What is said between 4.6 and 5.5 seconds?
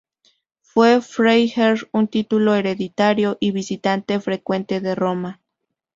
de Roma.